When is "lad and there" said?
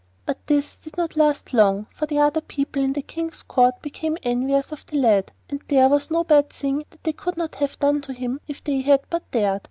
4.97-5.89